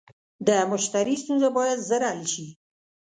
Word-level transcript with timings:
د 0.47 0.49
مشتری 0.71 1.15
ستونزه 1.23 1.49
باید 1.57 1.85
ژر 1.87 2.01
حل 2.09 2.21
شي. 2.33 2.47